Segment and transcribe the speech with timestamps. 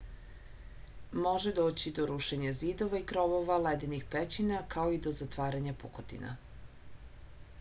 [1.25, 6.33] može doći do rušenja zidova i krovova ledenih pećina kao i do zatvaranja pukotina